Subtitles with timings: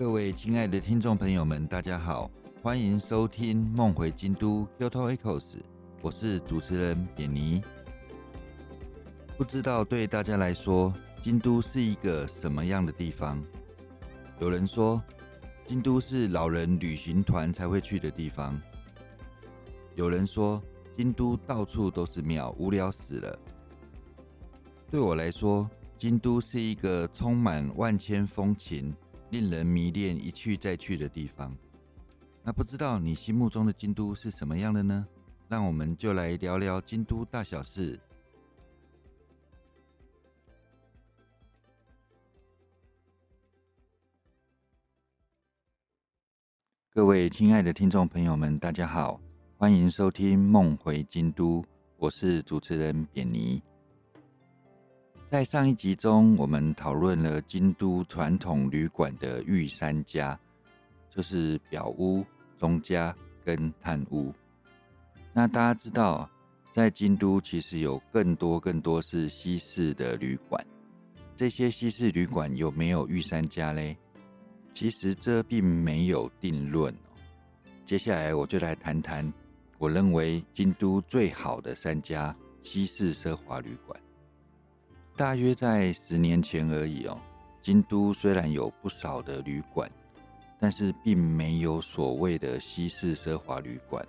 [0.00, 2.30] 各位亲爱的听众朋友们，大家好，
[2.62, 5.40] 欢迎收听《梦回京都 Kyoto Echoes》，
[6.00, 7.62] 我是主持人扁尼。
[9.36, 10.90] 不知道对大家来说，
[11.22, 13.44] 京都是一个什么样的地方？
[14.38, 15.02] 有人说，
[15.68, 18.58] 京都是老人旅行团才会去的地方；
[19.96, 20.62] 有人说，
[20.96, 23.38] 京都到处都是庙，无聊死了。
[24.90, 28.94] 对我来说，京都是一个充满万千风情。
[29.30, 31.56] 令人迷恋、一去再去的地方。
[32.42, 35.06] 那不知道你心目中的京都是什么样的呢？
[35.48, 37.98] 让我们就来聊聊京都大小事。
[46.92, 49.20] 各位亲爱的听众朋友们，大家好，
[49.56, 51.62] 欢迎收听《梦回京都》，
[51.96, 53.62] 我是主持人扁尼。
[55.30, 60.36] 在上一集中，我们讨论了京都传统旅馆的御三家，
[61.08, 62.26] 就是表屋、
[62.58, 63.14] 中家
[63.44, 64.34] 跟探屋。
[65.32, 66.28] 那大家知道，
[66.74, 70.66] 在京都其实有更多更多是西式的旅馆。
[71.36, 73.96] 这些西式旅馆有没有御三家嘞？
[74.74, 76.92] 其实这并没有定论。
[77.84, 79.32] 接下来我就来谈谈
[79.78, 83.96] 我认为京都最好的三家西式奢华旅馆。
[85.16, 87.20] 大约在十年前而已哦。
[87.62, 89.90] 京都虽然有不少的旅馆，
[90.58, 94.02] 但是并没有所谓的西式奢华旅馆。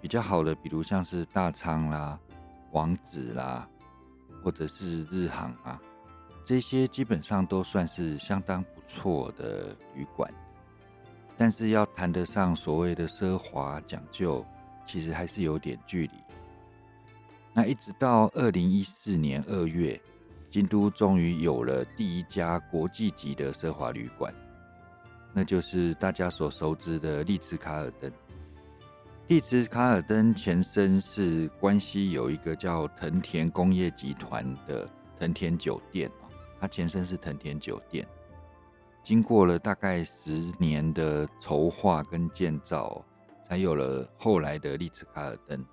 [0.00, 2.18] 比较好的，比如像是大仓啦、
[2.72, 3.68] 王子啦，
[4.42, 5.80] 或者是日航啊，
[6.44, 10.28] 这些基本上都算是相当不错的旅馆。
[11.36, 14.44] 但是要谈得上所谓的奢华讲究，
[14.84, 16.12] 其实还是有点距离。
[17.52, 20.00] 那一直到二零一四年二月。
[20.54, 24.32] 京都终于有了第一家国际级的奢华旅馆，
[25.32, 28.08] 那就是大家所熟知的丽兹卡尔登。
[29.26, 34.88] 丽兹卡尔登前身是关西有一个叫藤田工业集团的
[35.18, 36.08] 藤田酒店
[36.60, 38.06] 它前身是藤田酒店。
[39.02, 43.04] 经过了大概十年的筹划跟建造，
[43.48, 45.66] 才有了后来的丽兹卡尔登。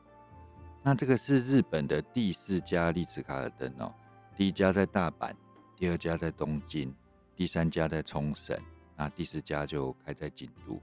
[0.81, 3.94] 那这个是日本的第四家丽兹卡尔登哦。
[4.41, 5.31] 第一家在大阪，
[5.78, 6.91] 第二家在东京，
[7.35, 8.59] 第三家在冲绳，
[8.97, 10.81] 那第四家就开在京都。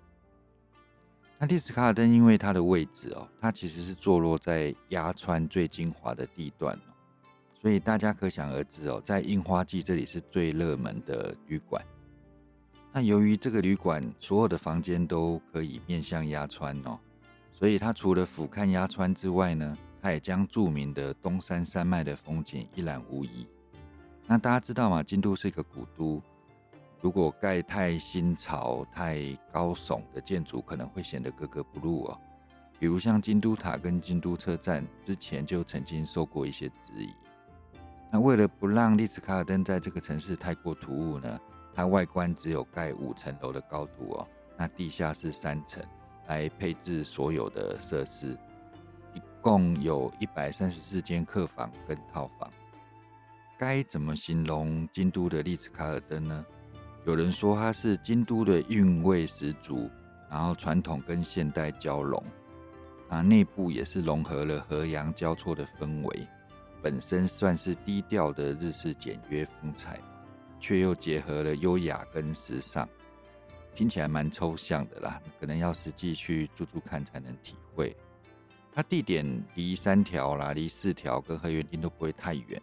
[1.41, 6.95] 那丽兹卡尔登因为它的位置哦，它其实是坐落在鸭川最精华的地段哦，
[7.61, 11.85] 所以大家可想而知哦，在樱花季这里是最热门的旅馆。
[12.93, 16.97] 那由于这个旅馆所有的房间都可以面向鸭川哦，
[17.53, 19.77] 所以它除了俯瞰鸭川之外呢。
[20.13, 23.47] 也将著名的东山山脉的风景一览无遗。
[24.27, 25.03] 那大家知道吗？
[25.03, 26.23] 京都是一个古都，
[27.01, 32.21] 如果盖太新潮、太高耸的建筑，可能会显得格格不入哦。
[32.79, 37.09] 比如像京都塔跟京都车站，之前就曾经受过一些质疑。
[38.11, 41.41] 那为了不让丽兹卡尔登在这个城市太过突兀呢，
[41.75, 45.83] 它外观只有盖五层楼的高度哦，那地下是三层，
[46.27, 48.37] 来配置所有的设施。
[49.49, 52.53] 共有一百三十四间客房跟套房，
[53.57, 56.45] 该怎么形容京都的丽兹卡尔登呢？
[57.07, 59.89] 有人说它是京都的韵味十足，
[60.31, 62.23] 然后传统跟现代交融，
[63.09, 66.29] 啊，内部也是融合了和洋交错的氛围，
[66.83, 69.99] 本身算是低调的日式简约风采，
[70.61, 72.87] 却又结合了优雅跟时尚，
[73.75, 77.97] 听起来蛮抽象的啦，可能要实际去住住看才能体会。
[78.79, 82.63] 它地点离三条啦，离四条跟河原町都不会太远。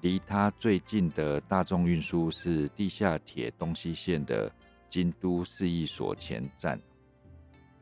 [0.00, 4.52] 离它最近的大众运输是地下铁东西线的
[4.90, 6.76] 京都市役所前站。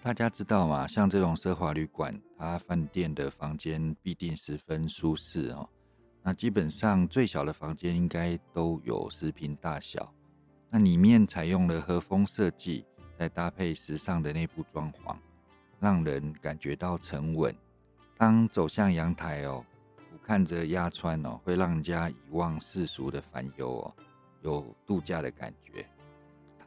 [0.02, 0.86] 大家知道吗？
[0.86, 5.66] 像这种奢华旅馆，它饭店的房间必定十分舒适哦。
[6.22, 10.12] 那基本上最小的房间应该都有十平大小。
[10.68, 12.84] 那里面采用了和风设计，
[13.18, 15.16] 再搭配时尚的内部装潢。
[15.82, 17.52] 让人感觉到沉稳。
[18.16, 19.64] 当走向阳台哦，
[19.96, 23.92] 俯瞰着鸭川哦，会让人家遗忘世俗的烦忧哦，
[24.42, 25.84] 有度假的感觉。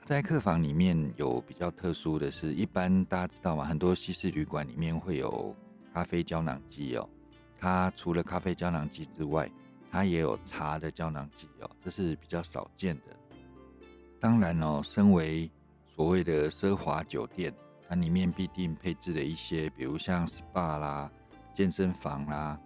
[0.04, 3.64] 在客房里面有比较特殊的是，一般大家知道吗？
[3.64, 5.56] 很多西式旅馆里面会有
[5.94, 7.10] 咖啡胶囊机哦。
[7.58, 9.50] 它除了咖啡胶囊机之外，
[9.90, 13.16] 它也有茶的胶囊机哦，这是比较少见的。
[14.20, 15.50] 当然哦，身为
[15.96, 17.54] 所谓的奢华酒店。
[18.02, 21.12] 里面必定配置了一些，比如像 SPA 啦、
[21.54, 22.60] 健身房啦、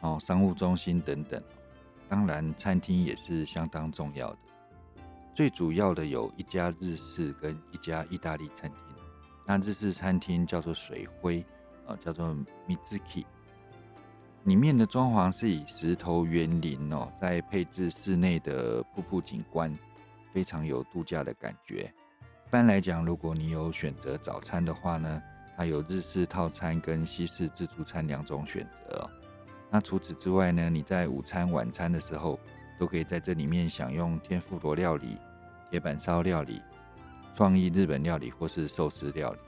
[0.00, 1.42] 哦商务中心等等。
[2.08, 4.38] 当然，餐厅也是相当重要的。
[5.34, 8.80] 最主要的有一家日式跟一家意大利餐厅。
[9.46, 11.44] 那日式餐厅叫做水灰，
[11.86, 12.36] 啊，叫做
[12.66, 13.24] Mizuki。
[14.44, 19.76] 里面的装潢是以石头园林哦，在配置室内的瀑布景观，
[20.32, 21.92] 非常有度假的感觉。
[22.50, 25.22] 一般来讲，如果你有选择早餐的话呢，
[25.56, 29.08] 它有日式套餐跟西式自助餐两种选择。
[29.70, 32.40] 那除此之外呢，你在午餐、晚餐的时候，
[32.76, 35.16] 都可以在这里面享用天妇罗料理、
[35.70, 36.60] 铁板烧料理、
[37.36, 39.38] 创意日本料理或是寿司料理。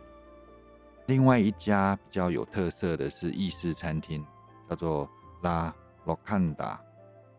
[1.06, 4.24] 另外一家比较有特色的是意式餐厅。
[4.70, 5.10] 叫做
[5.42, 6.80] 拉洛坎达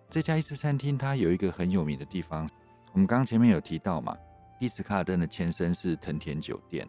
[0.10, 2.48] 这家意式餐厅，它有一个很有名的地方。
[2.92, 4.15] 我们刚刚前面有提到嘛，
[4.59, 6.88] 丽兹卡尔登的前身是藤田酒店。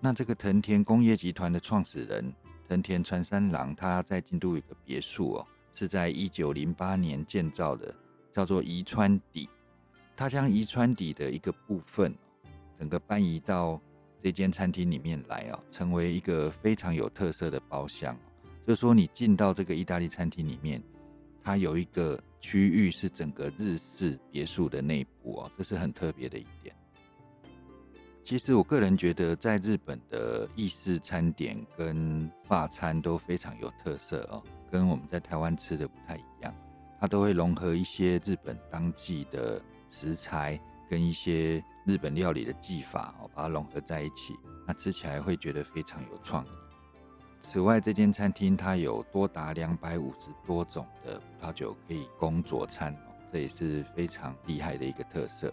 [0.00, 2.32] 那这个藤田工业集团的创始人
[2.68, 7.94] 藤田川三郎，他在京都有个别墅哦，是在一九零八年建造的，
[8.32, 9.48] 叫做宜川邸。
[10.16, 12.12] 他将宜川邸的一个部分，
[12.78, 13.80] 整个搬移到
[14.20, 18.16] 这间餐厅里面来哦，成为一个非常有特色的包厢。
[18.66, 20.82] 就是说，你进到这个意大利餐厅里面，
[21.42, 26.74] 它有一个区域是整个日式别墅的内部哦，这是很特别的一点。
[28.28, 36.54] 其实我个人觉得，在日本的意式餐点跟法餐都非常有特色哦，跟我们在台湾吃的不太一样，
[37.00, 39.58] 它都会融合一些日本当季的
[39.88, 40.60] 食材
[40.90, 44.36] 跟一些日本料理的技法哦，把它融合在一起，
[44.66, 46.50] 那吃起来会觉得非常有创意。
[47.40, 52.94] 此外，这间餐厅它有多达两百五十多种的葡萄酒可以供佐餐，
[53.32, 55.50] 这也是非常厉害的一个特色。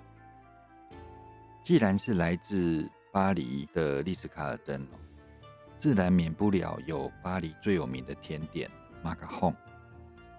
[1.65, 4.87] 既然是来自巴黎的丽兹卡尔登，
[5.79, 8.69] 自然免不了有巴黎最有名的甜点
[9.01, 9.51] 马卡洪。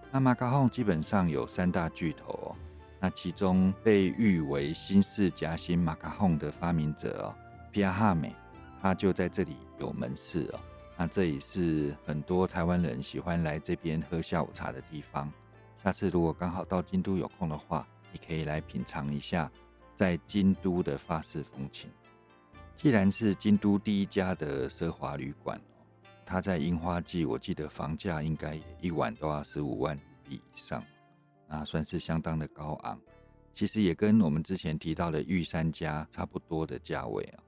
[0.09, 2.55] 那马卡洪基本上有三大巨头哦，
[2.97, 7.35] 那其中被誉为新式夹心马卡洪的发明者哦，
[7.73, 8.33] 皮亚哈美，
[8.81, 10.59] 他就在这里有门市哦。
[10.95, 15.29] 那这也是很多台湾人喜欢来这边喝下午茶的地方。
[15.83, 19.51] 下次如果刚好到京都有空的话，你可以来品尝一下
[19.97, 21.89] 在京都的法式风情。
[22.77, 25.59] 既然是京都第一家的奢华旅馆
[26.23, 29.99] 它在樱花季，我记得房价应该一晚都要十五万日
[30.29, 30.83] 币以上，
[31.47, 32.99] 那算是相当的高昂。
[33.55, 37.43] 其实也跟我们之前提到的御三家差不多的价位啊。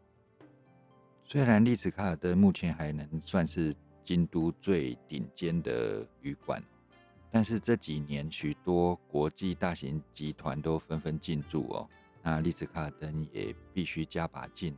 [1.24, 6.64] 虽然丽兹卡尔登目前还能算是京都最顶尖的旅馆，
[7.30, 11.88] 但是这几年许多国际大型集团都纷纷进驻哦，
[12.22, 14.76] 那丽兹卡尔登也必须加把劲，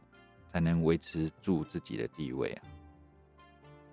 [0.52, 2.64] 才能维持住自己的地位啊。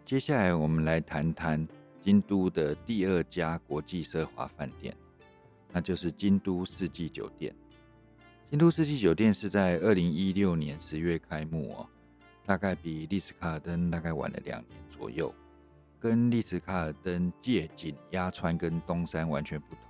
[0.05, 1.67] 接下来我们来谈谈
[2.03, 4.97] 京都的第二家国际奢华饭店，
[5.73, 7.55] 那就是京都四季酒店。
[8.51, 11.87] 京都四季酒店是在二零一六年十月开幕哦。
[12.47, 15.35] 大概比丽兹卡尔登大概晚了两年左右，
[16.01, 19.88] 跟丽兹卡尔登借景鸭川跟东山完全不同。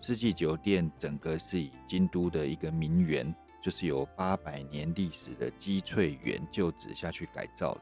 [0.00, 7.80] 四季酒店整个是以京都的一个名园，就是有八百年历史的积翠园旧址下去改造的，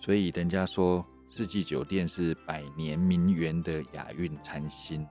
[0.00, 5.06] 所以人家说四季酒店是百年名园的雅韵禅心。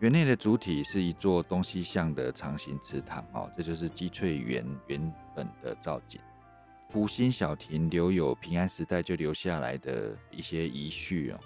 [0.00, 6.20] 园内的主体是一座东西向的长形池塘哦，这就是积翠园原本的造景。
[6.90, 11.40] 湖心小亭留有平安时代就留下来的一些遗绪哦。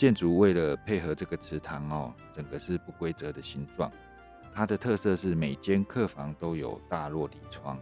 [0.00, 3.92] 建筑为了配合这个池塘哦，整个是不规则的形状。
[4.54, 7.78] 它的特色是每间客房都有大落地窗，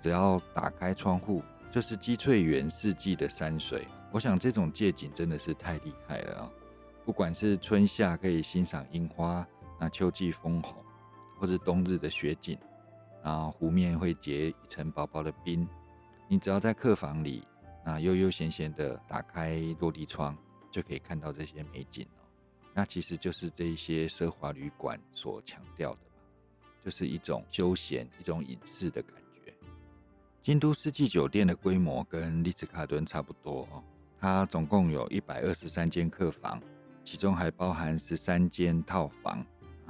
[0.00, 3.86] 只要打开窗户就是积翠园四季的山水。
[4.10, 6.50] 我想这种借景真的是太厉害了啊！
[7.04, 9.46] 不管是春夏可以欣赏樱花，
[9.78, 10.74] 那秋季枫红，
[11.38, 12.56] 或是冬日的雪景。
[13.22, 15.68] 然后湖面会结一层薄薄的冰，
[16.28, 17.46] 你只要在客房里，
[17.84, 20.34] 那悠悠闲闲的打开落地窗，
[20.70, 22.24] 就可以看到这些美景哦。
[22.72, 29.52] 那其实就是这一些奢华旅馆所强调的吧，就是一种休闲、一种隐士的感觉。
[30.42, 33.82] 京都四季酒店的规模跟丽兹卡顿差不多哦，
[34.18, 36.62] 它总共有一百二十三间客房，
[37.04, 39.44] 其中还包含十三间套房。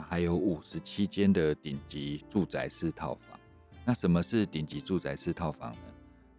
[0.09, 3.39] 还有五十七间的顶级住宅式套房。
[3.85, 5.93] 那什么是顶级住宅式套房呢？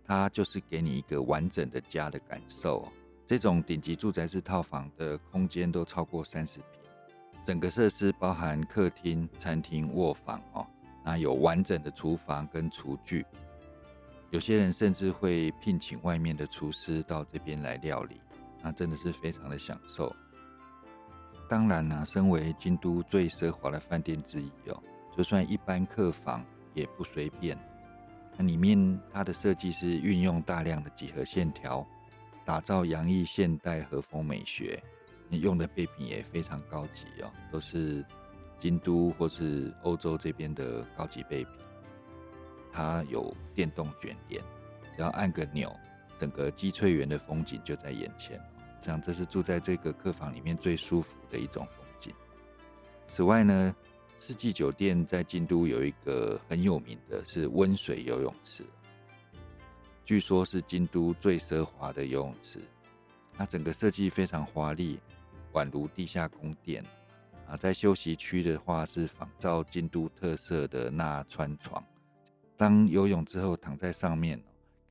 [0.03, 2.91] 它就是给你一个完整的家的感受。
[3.31, 6.65] 这种顶级住宅式套房的空间都超过三十平，
[7.45, 10.67] 整个设施包含客厅、餐厅、卧房哦。
[11.01, 13.25] 那有完整的厨房跟厨具，
[14.31, 18.19] 有些人甚至会聘请外面的厨师到这边来料理，
[18.61, 20.13] 那真的是非常的享受。
[21.47, 24.83] 当然啦，身为京都最奢华的饭店之一哦，
[25.15, 27.57] 就算一般客房也不随便。
[28.35, 31.87] 那里面它的设计是运用大量的几何线条，
[32.45, 34.81] 打造洋溢现代和风美学。
[35.29, 38.05] 用的备品也非常高级哦，都是
[38.59, 41.53] 京都或是欧洲这边的高级备品。
[42.69, 44.43] 它有电动卷帘，
[44.93, 45.73] 只要按个钮，
[46.19, 48.37] 整个积翠园的风景就在眼前。
[48.81, 52.13] 我想这是住在这个客房里面最舒服的一种风景。
[53.07, 53.73] 此外呢，
[54.19, 58.65] 四季酒店在京都有一个很有名的是温水游泳池，
[60.11, 62.59] 据说是京都最奢华的游泳池。
[63.37, 64.99] 那整个设计非常华丽。
[65.53, 66.83] 宛如地下宫殿
[67.47, 71.81] 啊，在休息区的话是仿照京都特色的那川床。
[72.57, 74.37] 当游泳之后躺在上面，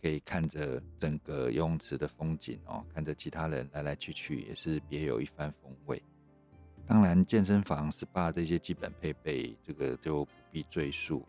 [0.00, 6.02] 可以看着整个游泳池的风景哦，看着其他人来来去去，也是别有一番风味。
[6.86, 11.26] 当然，健身房、SPA 这些基本配备，这个就不必赘述。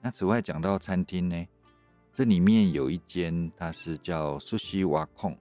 [0.00, 1.46] 那此外讲到餐厅呢，
[2.16, 5.36] 这里面有一间，它是叫苏西瓦控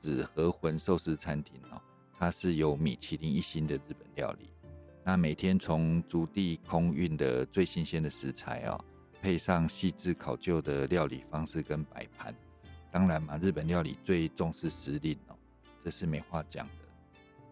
[0.00, 1.78] 紫河魂寿司餐厅哦。
[2.18, 4.48] 它是有米其林一星的日本料理，
[5.04, 8.82] 那每天从竹地空运的最新鲜的食材哦，
[9.20, 12.34] 配上细致考究的料理方式跟摆盘，
[12.90, 15.36] 当然嘛，日本料理最重视时令哦，
[15.84, 16.72] 这是没话讲的。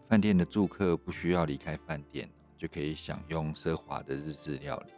[0.08, 4.92] 饭店的住客不需要离开饭店，就可以享用奢华的日式料理。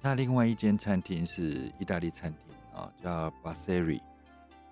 [0.00, 4.02] 那另外一间餐厅是意大利餐厅啊，叫 b a s e r i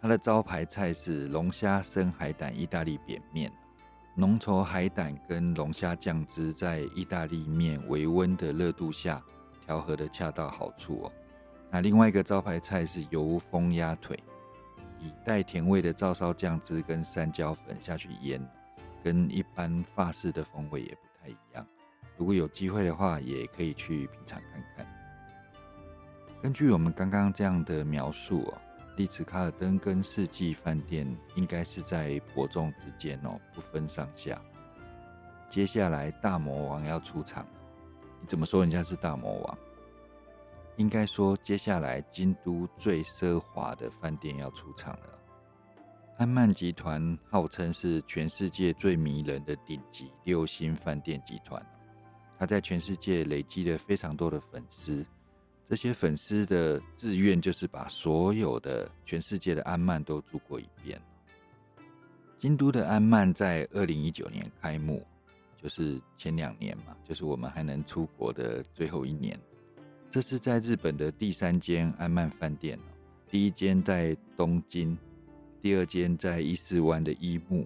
[0.01, 3.53] 它的招牌菜是龙虾生海胆意大利扁面。
[4.17, 9.23] 浓稠海胆跟龙虾酱汁在意大利面微温的热度下
[9.65, 11.13] 调和的恰到好处哦。
[11.71, 14.19] 那另外一个招牌菜是油封鸭腿，
[14.99, 18.45] 以带甜味的照烧酱汁跟山椒粉下去腌，
[19.05, 21.65] 跟一般法式的风味也不太一样。
[22.17, 25.00] 如果有机会的话，也可以去品尝看看。
[26.43, 28.59] 根据我们刚刚这样的描述哦。
[28.97, 34.41] 丽兹卡尔登跟世纪饭店应该是在伯仲之间哦，不分上下。
[35.49, 37.47] 接下来大魔王要出场，
[38.21, 39.59] 你怎么说人家是大魔王？
[40.77, 45.19] 应该说接下来京都最奢华的饭店要出场了。
[46.17, 51.65] 安曼集团号称是全世界最迷人的顶级六星饭店集团，
[52.39, 55.05] 它在全世界累积了非常多的粉丝。
[55.71, 61.01] 这些粉丝的志愿就是把所有的全世界的安曼都住过一遍。
[62.41, 65.07] 京都的安曼在二零一九年开幕，
[65.63, 69.39] 就是前两年嘛，就是我们还能出国的最后一年。
[70.11, 72.77] 这是在日本的第三间安曼饭店
[73.31, 74.99] 第一间在东京，
[75.63, 77.65] 第二间在伊势湾的伊木，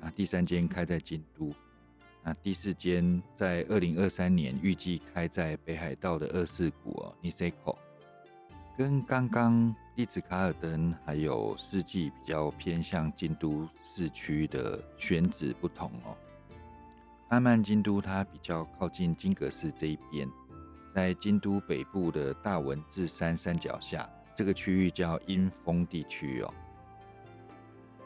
[0.00, 1.52] 啊第三间开在京都。
[2.24, 7.76] 那第四间在二零二三年预计开在北海道的二世谷哦，Niseko，
[8.78, 16.16] 跟刚刚丽兹卡尔登还有四季比较偏向京都市区的选址不同哦。
[17.30, 20.30] 阿曼京都它比较靠近金阁寺这一边，
[20.94, 26.54] 在京都北部的大文字山山脚下，这个区域叫阴风地区哦。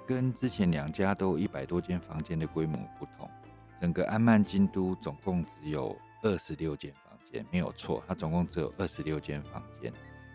[0.07, 3.29] 跟之前两家都一百多间房间的规模不同。
[3.81, 9.93] 整个安曼京都总共只有二十六间房间，没有错，它总共只有二十六间房间，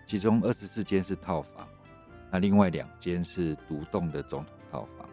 [0.07, 1.67] 其中二十四间是套房，
[2.31, 5.09] 那另外两间是独栋的总统套房。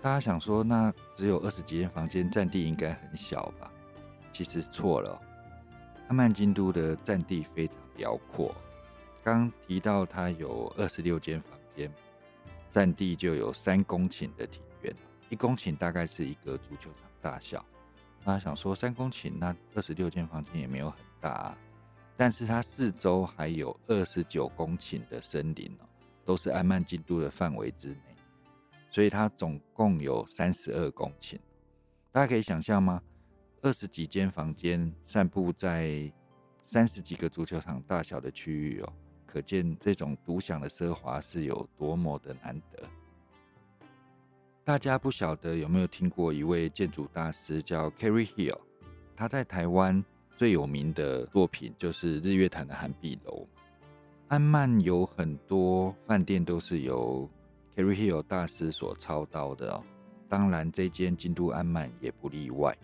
[0.00, 3.70] 大家想说，那只有二十几间房间，占地应该很小吧？
[4.32, 5.20] 其实错了，
[6.08, 8.54] 安曼京都的占地非常辽阔。
[9.24, 11.92] 刚提到它有二十六间房间，
[12.72, 14.60] 占地就有三公顷的体，
[15.28, 17.08] 一公顷大概是一个足球场。
[17.20, 17.64] 大小，
[18.24, 21.58] 那想说三公顷，那二十六间房间也没有很大啊，
[22.16, 25.84] 但是它四周还有二十九公顷的森林哦，
[26.24, 28.16] 都是安曼京都的范围之内，
[28.92, 31.36] 所以它总共有三十二公顷。
[32.12, 33.02] 大家可以想象吗？
[33.62, 36.10] 二十几间房间散布在
[36.64, 38.92] 三十几个足球场大小的区域哦，
[39.26, 42.88] 可见这种独享的奢华是有多么的难得。
[44.68, 48.58] 大家不晓得有没有听过一位建筑大师叫 carry Hill，
[49.16, 50.04] 他在台湾
[50.36, 53.48] 最有名的作品就是日月潭的寒碧楼。
[54.26, 57.26] 安曼有很多饭店都是由
[57.74, 59.82] carry Hill 大师所操刀的哦，
[60.28, 62.76] 当然这间京都安曼也不例外。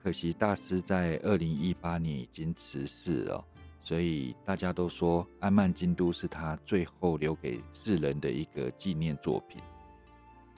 [0.00, 3.44] 可惜大师在二零一八年已经辞世了，
[3.80, 9.60] 所以大家都说安曼京都是他最后留给世人的一个纪念作品。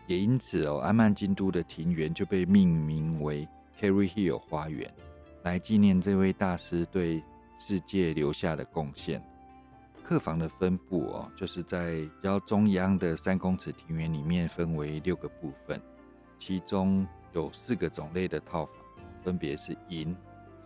[0.06, 3.48] 也因此哦，安曼京都的庭园就被命名为
[3.80, 4.92] Carry Hill 花园，
[5.42, 7.22] 来纪念这位大师对
[7.58, 9.22] 世界留下的贡献。
[10.02, 15.80] 客房的分布哦，就是在较中央的三公尺庭园里面分为六个部分，
[16.36, 18.76] 其中有四个种类的套房，
[19.22, 20.14] 分别是银、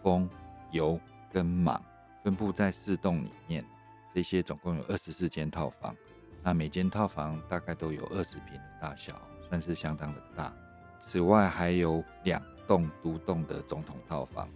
[0.02, 0.28] 风、
[0.72, 0.98] 油
[1.32, 1.80] 跟蟒，
[2.24, 3.64] 分布在四栋里面。
[4.12, 5.94] 这些总共有二十四间套房，
[6.42, 10.54] 那每间套房大概都有二十平的大小，算是相当的大。
[11.00, 14.48] 此外还有两栋独栋的总统套房，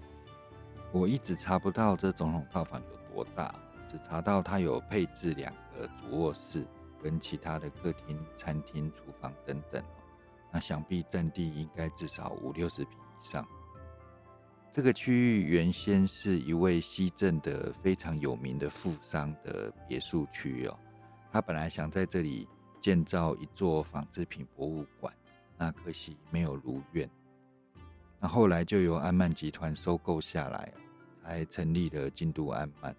[0.93, 3.55] 我一直查不到这总统套房有多大。
[3.89, 6.67] 只查到它有配置两个主卧室，
[7.03, 9.85] 跟其他的客厅、餐厅、厨房等等。
[10.51, 13.47] 那想必占地应该至少五六十平以上。
[14.73, 20.79] 这个区域原先是一位西镇的非常有名的富商的别墅区哦。
[21.33, 22.47] 他本来想在这里
[22.79, 25.13] 建造一座纺织品博物馆，
[25.57, 27.09] 那可惜没有如愿。
[28.21, 30.73] 那后来就由安曼集团收购下来，
[31.23, 32.95] 才成立了京都安曼。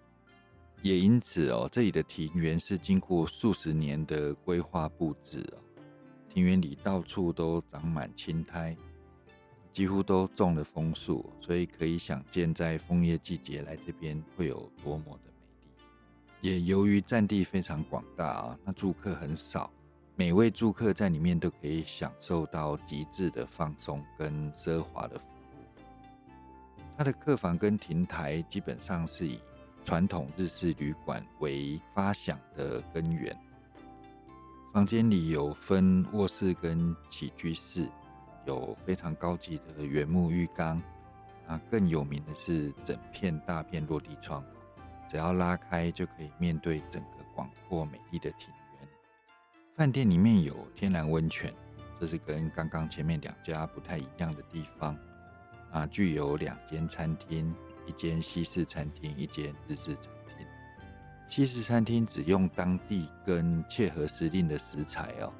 [0.82, 5.62] 也因此哦，这里的庭园是经过数十年的规划布置哦，
[6.28, 8.76] 庭园里到处都长满青苔，
[9.72, 15.33] 几乎都种了枫树，所以可以想见，在枫叶季节来这边会有多么的。
[16.44, 19.72] 也由于占地非常广大啊，那住客很少，
[20.14, 25.80] 每位住客在里面都可以享受到极致的放松跟奢华的服务。
[26.98, 29.40] 它的客房跟亭台基本上是以
[29.86, 33.34] 传统日式旅馆为发想的根源，
[34.70, 37.88] 房间里有分卧室跟起居室，
[38.44, 40.78] 有非常高级的原木浴缸，
[41.46, 44.44] 啊，更有名的是整片大片落地窗，
[45.08, 48.88] 只要拉开就可以面对整个广阔美丽的庭园。
[49.76, 51.52] 饭店里面有天然温泉，
[52.00, 54.96] 这是跟刚刚前面两家不太一样的地方，
[55.70, 57.54] 啊，具有两间餐厅。
[57.86, 60.46] 一间西式餐厅，一间日式餐厅。
[61.28, 65.30] 西式餐厅只用当地跟切合时令的食材哦。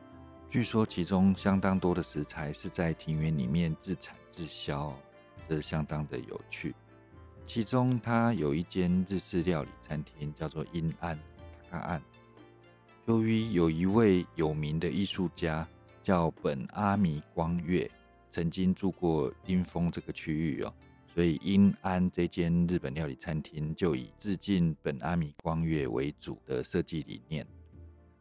[0.50, 4.94] 据说其中相当多的食材是在庭园里面自产自销，
[5.48, 6.74] 这相当的有趣。
[7.46, 11.16] 其中它有一间日式料理餐厅，叫做阴安
[11.70, 12.02] 卡卡岸。
[13.06, 15.66] 由于有一位有名的艺术家
[16.02, 17.88] 叫本阿弥光月，
[18.32, 20.74] 曾经住过阴峰这个区域哦。
[21.14, 27.46] 所以，英安这间日本料理餐厅就以致敬本阿米光月为主的设计理念。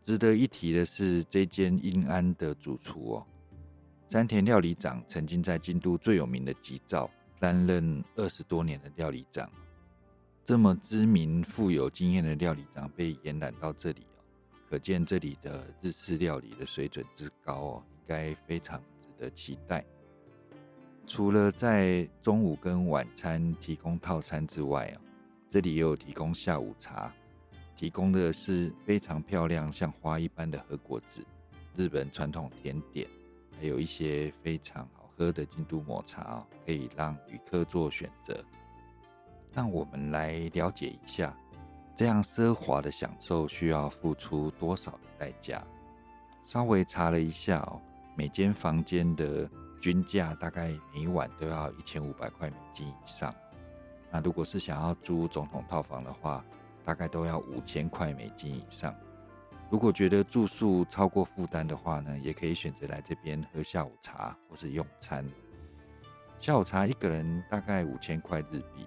[0.03, 3.27] 值得一提的是，这间英安的主厨哦，
[4.09, 7.09] 山田料理长曾经在京都最有名的吉兆
[7.43, 9.51] 担任二十多年的料理长。
[10.45, 14.23] 这么知名、富有经验的料理长被延揽到这里哦，
[14.69, 19.83] 可见这里的日式料理的水准之高哦，应该非常值得期待。
[21.05, 25.01] 除了在中午跟晚餐提供套餐之外哦，
[25.49, 27.13] 这里也有提供下午茶，
[27.75, 31.21] 提供的是非常漂亮像花一般的和果子、
[31.75, 33.05] 日本传统甜点，
[33.59, 38.43] 还有一些非常好喝的京都抹茶哦可以让旅客做选择。
[39.51, 41.35] 让我们来了解一下，
[41.95, 45.61] 这样奢华的享受需要付出多少的代价？
[46.45, 47.79] 稍微查了一下哦，
[48.15, 49.49] 每间房间的。
[49.83, 53.35] 均价大概每晚都要一千五百块美金以上。
[54.09, 56.41] 那如果是想要租总统套房的话，
[56.85, 58.95] 大概都要五千块美金以上。
[59.69, 65.27] 如果觉得住宿超过负担的话呢，也可以选择来这边喝下午茶或是用餐。
[66.39, 68.85] 下午茶一个人大概五千块日币，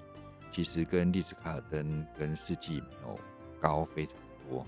[0.52, 3.18] 其实跟丽思卡尔登跟四季没有
[3.58, 4.14] 高非常
[4.48, 4.64] 多。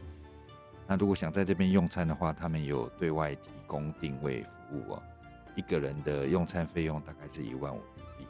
[0.87, 5.03] 那如果想在这边用餐的话，他们有对外提供定位服务哦。
[5.55, 8.27] 一个人的用餐费用大概是一万五日币。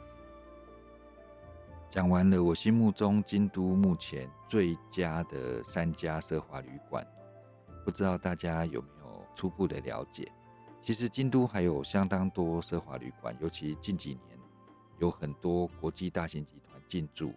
[1.89, 7.05] 讲完了，我心目中京都目前最佳的三家奢华旅馆，
[7.89, 10.31] 不知道大家有没有初步的了解？
[10.83, 14.39] 其实京都还有相当多奢华旅馆，尤其近几年
[14.99, 17.33] 有很多国际大型集团进驻。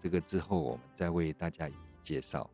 [0.00, 2.48] 这个之后我们再为大家一一介绍。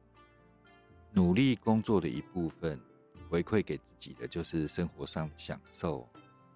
[1.12, 2.80] 努力工作的一部分，
[3.28, 6.08] 回馈给自己的就是生活上的享受。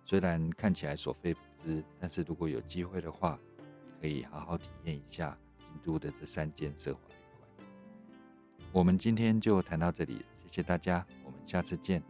[0.06, 3.38] 虽然看起来所费不赀，但是如果有机会的话，
[4.00, 7.68] 可以好好体验一下京都的这三间奢华旅馆。
[8.72, 12.02] 我们今天就谈到这里，谢谢大家，我们下次见。